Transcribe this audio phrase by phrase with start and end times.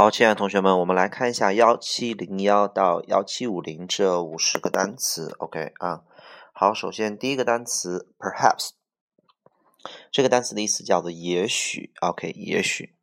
[0.00, 5.36] 好，亲爱的同学们，我们来看一下幺七零幺到幺七五零这五十个单词。
[5.38, 6.04] OK 啊，
[6.54, 8.70] 好，首先第一个单词 perhaps，
[10.10, 11.92] 这个单词的意思叫做也许。
[12.00, 12.94] OK，也许。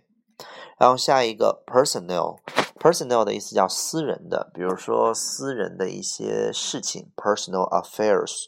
[0.77, 8.45] 然后下一个 personnel，personnel 的意思叫私人的，比如说私人的一些事情，personal affairs，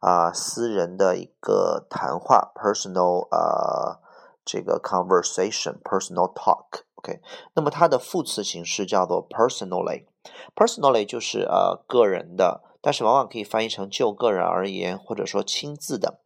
[0.00, 4.00] 啊，私人的一个谈话，personal 呃
[4.42, 6.87] 这个 conversation，personal talk。
[6.98, 7.20] OK，
[7.54, 16.18] 那么它的副词形式叫做 personally，personally 就是呃个人的，但是往往可以翻译成就个人而言，或者说亲自的。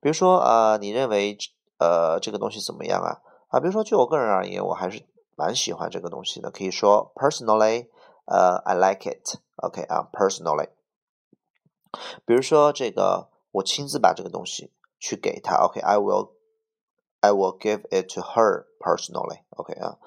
[0.00, 1.36] 比如说呃，你认为
[1.78, 3.20] 呃这个东西怎么样啊？
[3.48, 5.02] 啊，比如说就我个人而言，我还是
[5.34, 7.88] 蛮喜欢这个东西的，可以说 personally，
[8.26, 9.40] 呃，I like it。
[9.56, 10.68] OK 啊，personally。
[12.24, 16.30] 比如说这个我亲自把这个东西去给他，OK，I will。
[17.21, 19.39] I will give it to her personally.
[19.49, 19.97] OK 啊，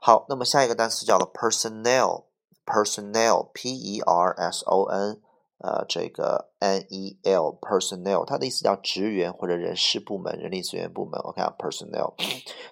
[0.00, 5.20] 好，那么下一个单词叫做 personnel，personnel，p e r s o n，
[5.58, 11.18] 呃，这个 n e l，personnel，它的意思叫职员或者人事部门、人力资源部门。
[11.20, 12.14] OK 啊，personnel。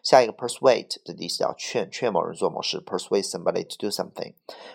[0.02, 4.34] 下一个 persuade 的意思叫劝，劝某人做某事，persuade somebody to do something，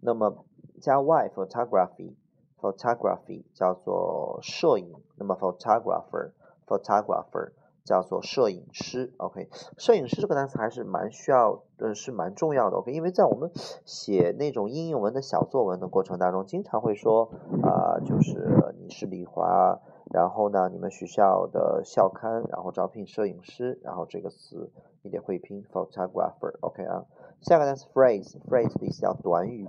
[0.00, 0.44] 那么
[0.80, 7.52] 加 y photography，photography 叫做摄影，那么 photographer，photographer。
[7.84, 13.50] 叫做摄影师，OK，摄影师这个单词还是蛮需要，呃，是蛮重要的，OK，因为在我们
[13.84, 17.30] 写那种应用文的小作文的过程当中，经常会说，
[17.62, 19.80] 啊，就是你是李华，
[20.12, 24.70] 然后呢，你们学校的校刊，然后招聘摄影师，然后这个词
[25.02, 27.04] 你得会拼，photographer，OK 啊，
[27.40, 29.68] 下个单词 phrase，phrase 的意思叫短语。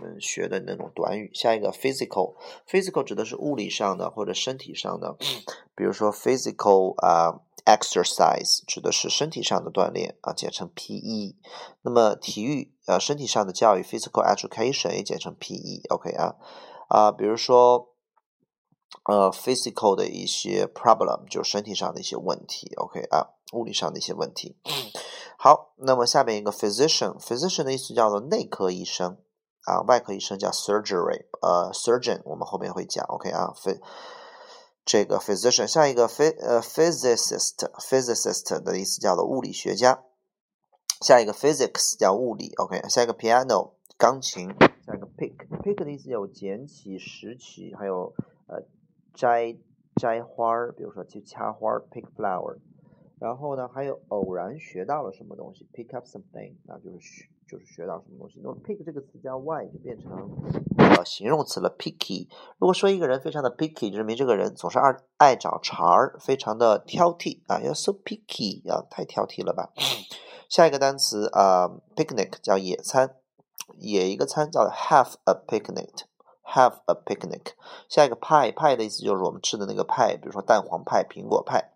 [0.00, 5.16] 我们学的那种短语，下一个 physical，physical 指的是物理上的或者身体上的，
[5.74, 11.34] 比如说 physical 啊 exercise 指的是身体上的锻炼啊，简称 PE。
[11.82, 16.36] 那么体育呃身体上的教育 physical education 也简称 PE，OK 啊
[16.88, 17.90] 啊，比如说
[19.04, 24.56] 呃 physical 的一些 problem 就是身体上的一些问题，OK 啊，物理上的一些问题。
[25.36, 29.18] 好，那么下面一个 physician，physician 的意思叫做内科医生。
[29.68, 33.78] 啊，外科医生叫 surgery，呃，surgeon，我们后面会讲，OK 啊，phy
[34.86, 40.02] 这个 physician，下一个 ph 呃 physicist，physicist 的意思叫做物理学家，
[41.02, 44.48] 下一个 physics 叫物理，OK，下一个 piano 钢琴，
[44.86, 48.14] 下一个 pick，pick 的意思有捡起、拾起，还有
[48.46, 48.62] 呃
[49.12, 49.54] 摘
[49.96, 52.56] 摘花儿，比如说去掐花儿，pick flower，
[53.18, 57.28] 然后呢还有偶然学到了什么东西，pick up something，那就是学。
[57.50, 58.40] 就是学到什么东西。
[58.42, 60.12] 那么 pick 这个词加 y 就变成
[60.76, 62.28] 呃形容词了，picky。
[62.58, 69.70] 如果说一个人非常的 picky，就证明这个人总是爱爱找茬儿，非常的挑剔啊，要 so picky 啊，太挑剔了吧。
[70.48, 73.16] 下一个单词啊，picnic 叫野餐，
[73.78, 77.52] 野一个餐叫 have a picnic，have a picnic。
[77.88, 81.72] 下一个 pie，pie 的意思就是我们吃的那个派，比如说蛋黄派、苹果派。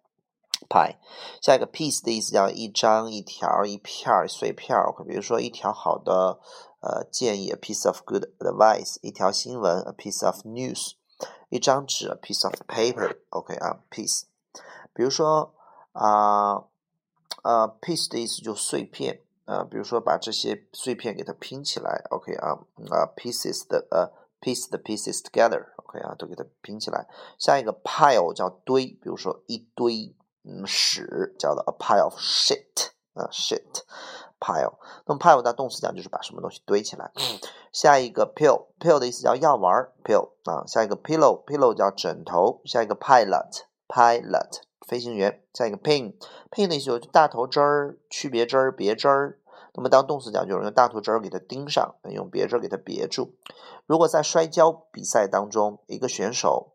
[0.68, 0.98] 派，
[1.40, 4.92] 下一个 piece 的意思叫一张、一条、一片儿、碎片儿。
[5.06, 6.40] 比如说一条好的
[6.80, 10.92] 呃建议，a piece of good advice；一条新闻，a piece of news；
[11.48, 13.18] 一张纸，a piece of paper。
[13.30, 14.24] OK 啊，piece。
[14.94, 15.54] 比如说
[15.92, 16.64] 啊
[17.42, 22.04] 呃，piece 的意思就碎片啊，比如说把这些碎片给它拼起来。
[22.10, 22.50] OK 啊
[22.90, 25.66] 啊，pieces 的呃 piece the pieces together。
[25.76, 27.06] OK 啊，都给它拼起来。
[27.38, 30.14] 下一个 pile 叫堆，比如说一堆。
[30.44, 33.82] 嗯，屎叫做 a pile of shit 啊，shit
[34.40, 34.74] pile。
[35.06, 37.12] 那么 pile 的动词讲就是把什么东西堆起来。
[37.72, 40.66] 下一个 pill，pill 的意思叫药丸，pill 啊。
[40.66, 42.60] 下一个 pillow，pillow 叫枕头。
[42.64, 45.42] 下一个 pilot，pilot 飞行员。
[45.54, 49.38] 下一个 pin，pin 的意思就是大头针儿、区别针儿、别针儿。
[49.74, 53.34] 那么当动词讲就是用大头针儿给它钉上，用别针儿给它别住。
[53.86, 56.74] 如果在摔跤比赛当中，一个选手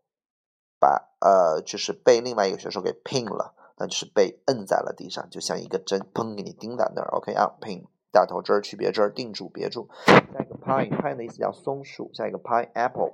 [0.80, 3.54] 把呃就是被另外一个选手给 pin 了。
[3.80, 7.08] 那就是被摁在了地上，就像一个针，砰给你钉在那儿。
[7.12, 9.88] OK 啊，pin 大头针儿、区别针儿，定住别住。
[10.04, 12.10] 下一个 pine，pine 的意思叫松树。
[12.12, 13.12] 下一个 pineapple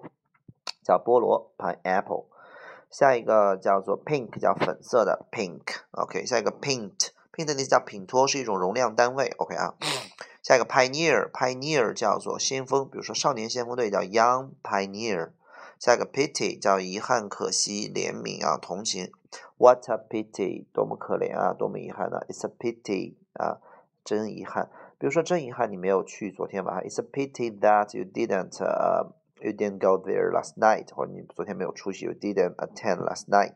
[0.82, 2.24] 叫菠萝，pineapple。
[2.90, 5.80] 下一个叫做 pink，叫粉色的 pink。
[5.90, 9.34] OK，下一个 paint，paint 的意思叫品托，是一种容量单位。
[9.36, 9.74] OK 啊，
[10.42, 15.32] 下一个 pioneer，pioneer 叫做先锋，比如说少年先锋队叫 young pioneer。
[15.84, 19.12] 下一个 pity 叫遗憾、可惜、怜悯啊、同情。
[19.58, 23.60] What a pity，多么可怜啊，多么遗憾呢？It's a pity 啊，
[24.02, 24.70] 真遗憾。
[24.96, 26.84] 比如说，真遗憾你没有去昨天晚上。
[26.84, 28.64] It's a pity that you didn't
[29.42, 33.52] you didn't go there last night，或者你昨天没有出席，you didn't attend last night。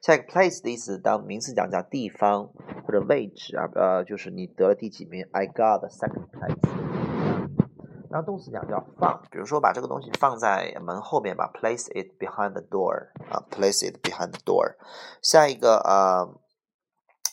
[0.00, 2.46] 下一个 place 的意思，当名词讲叫地方
[2.86, 6.97] 或者位置啊，呃，就是你得了第几名？I got the second place。
[8.10, 14.76] 当动词讲叫放，比如说把这个东西放在门后面吧，place it behind the door 啊，place it behind the door。
[15.22, 16.26] 下一个呃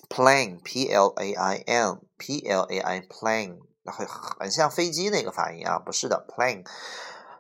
[0.10, 6.66] ，plane，p l a i n，p l a i plane，很很像飞机那个发音啊，不是的，plane。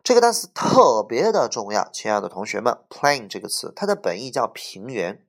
[0.03, 5.19] 这个单词特别的重要，亲爱的同学们，plain 这个词，它的本意叫平原。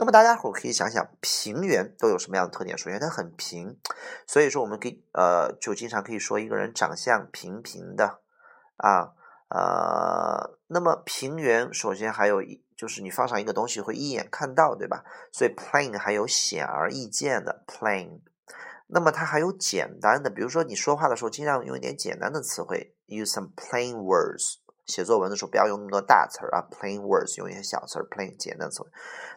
[0.00, 2.76] 那么大家伙可以想想，平原都有什么样的特点？
[2.78, 3.78] 首先，它很平，
[4.26, 8.22] 所以说我们可以呃，就经常可以说一个人长相平平的
[8.78, 9.12] 啊
[9.50, 10.58] 呃。
[10.68, 15.04] 那么平原首先还有一就是你放上一个东西会一眼看到，对吧？
[15.32, 18.20] 所以 plain 还有显而易见的 plain。
[18.86, 24.54] 那么它还有简单的，比如说你说话的时候，尽量用一点简单的词汇，use some plain words。
[24.90, 28.82] 写作文的时候不要用那么多大词儿啊，plain words，用一些小词儿，plain 简单词。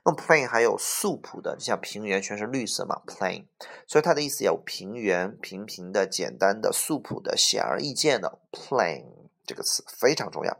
[0.04, 3.46] 那么 plain 还有素朴的，就像平原全是绿色嘛，plain。
[3.88, 9.06] 所以它的意思有平原、平平的、简单的、素朴的、显而易见的，plain
[9.46, 10.58] 这个词非常重要。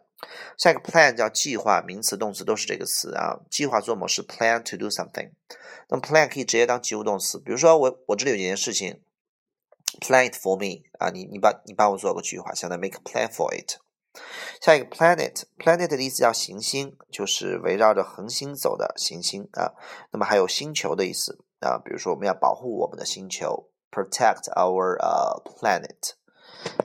[0.58, 3.42] 下一个 plan 叫计划，名词、动词都是这个词啊。
[3.50, 5.32] 计划做某事，plan to do something。
[5.90, 9.02] 那么 plan 可以直接当及物动词，比如说我我这里有一件事情
[10.00, 13.83] ，plan it for me 啊，你你把你帮我做个计划，现在 make a plan for it。
[14.62, 19.74] 下一个 planet，planet 的意思叫行星，就是围绕着恒星走的行星啊。
[20.12, 26.14] 那么还有星球的意思啊，比如说我们要保护我们的星球，protect our 呃 planet。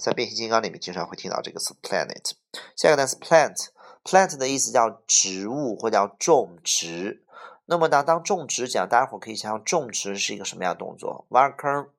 [0.00, 2.32] 在变形金刚里面经常会听到这个词 planet。
[2.74, 7.24] 下一个单词 plant，plant 的意思叫植物或叫种植。
[7.66, 11.26] 那么当当种植讲，大家伙可以想想，种植是一个什么样的动作？
[11.28, 11.90] 挖坑、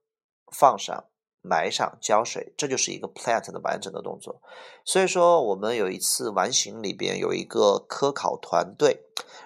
[0.52, 1.06] 放上、
[1.42, 4.42] 埋上、浇水，这就是一个 plant 的完整的动作。
[4.84, 9.06] 所以说，我们有一次完形里边有一个科考团队，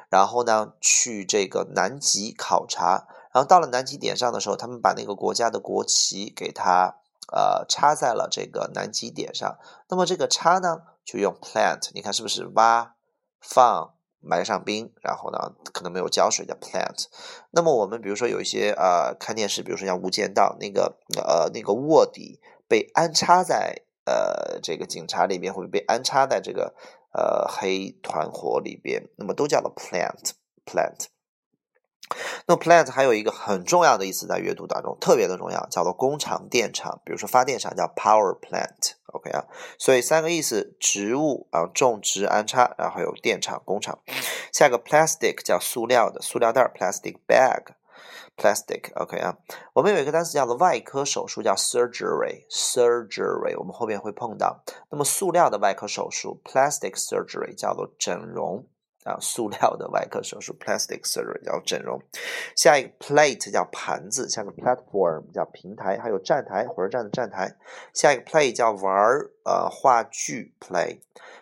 [0.10, 6.96] 然后呢去这个南极考察，然后到了南极点上的时候，他们把那个国家的国旗给它
[7.32, 9.58] 呃插在了这个南极点上。
[9.90, 12.96] 那么这个插呢，就用 plant，你看是不是挖、
[13.40, 13.94] 放？
[14.24, 17.06] 埋上冰，然后呢，可能没有浇水的 plant。
[17.52, 26.74] 那么我们比如说有一些呃看电视，比如说像《无间道》那个呃那个卧底被安插在呃这个警察里边，会被安插在这个
[27.14, 30.32] 呃黑团伙里边，那么都叫做 plant
[30.66, 31.08] plant。
[32.46, 37.02] 那 plant 还有一个很重要的意思，在阅读当中特别的重要，叫做工厂、电厂。
[37.04, 39.46] 比如说发电厂叫 power plant OK 啊。
[39.80, 44.00] 所以三个意思：植物啊，种植、安插，然后有电厂、工厂。
[44.52, 47.64] 下一个 plastic 叫塑料的塑料袋，plastic bag。
[48.36, 49.38] plastic，OK 啊，
[49.74, 54.64] 我们有一个单词叫做外科手术，叫 surgery，surgery，我们后面会碰到。
[54.90, 58.66] 那么塑料的外科手术，plastic surgery，叫做整容。
[59.06, 62.02] 啊，塑料的外科手术，plastic surgery 叫整容。
[62.56, 67.56] 下一个 plate 叫盘子，下个 platform 叫平台，还有站台，火车站的站台。
[67.94, 71.00] 下一个 play 叫玩儿，呃，话剧 play。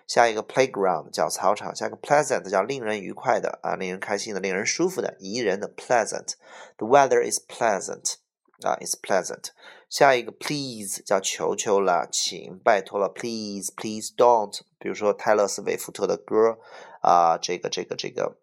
[0.08, 1.76] 下一个 playground 叫操场。
[1.76, 6.34] 下一个 pleasant 叫令人愉快的，啊，令人开心的，令人舒服的，宜人的 pleasant。
[6.78, 8.16] The weather is pleasant，
[8.62, 9.50] 啊，is pleasant。
[9.92, 14.62] 下一个 please 叫求求了，请，拜托了，please，please don't。
[14.80, 16.58] 比如说泰勒·斯威夫特的歌。
[17.02, 18.38] 啊，这个这个这个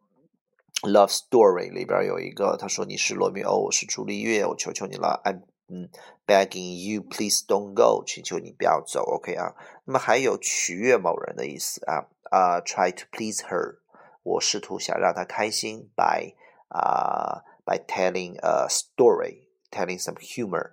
[0.90, 5.88] 《Love Story》里边有一个，他说：“你是罗密欧，我是朱丽叶，我求求你了，I'm 嗯
[6.26, 9.54] begging you please don't go，请求你不要走，OK 啊。
[9.84, 13.76] 那么还有取悦某人的意思啊啊，try to please her，
[14.24, 16.34] 我试图想让她开心，by
[16.66, 20.72] 啊 by telling a story，telling some humor。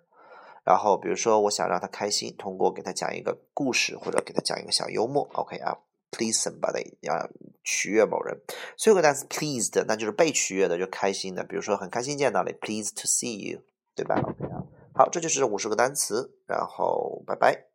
[0.65, 5.77] 然后比如说我想让他开心，通过给他讲一个故事或者给他讲一个小幽默，OK 啊。”
[6.11, 7.29] please somebody 要，
[7.61, 8.39] 取悦某人。
[8.77, 11.43] 最后一个单词 pleased，那就是被取悦的，就开心的。
[11.43, 13.59] 比如说很开心见到你，pleased to see you，
[13.93, 17.65] 对吧？OK 啊，好，这就是五十个单词，然后拜拜。